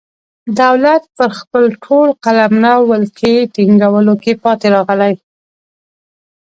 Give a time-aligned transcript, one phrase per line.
[0.61, 5.13] دولت پر خپل ټول قلمرو ولکې ټینګولو کې پاتې راغلی.